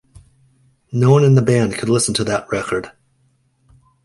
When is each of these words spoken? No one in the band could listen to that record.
No 0.91 1.11
one 1.11 1.23
in 1.23 1.35
the 1.35 1.43
band 1.43 1.75
could 1.75 1.87
listen 1.87 2.15
to 2.15 2.23
that 2.23 2.51
record. 2.51 2.89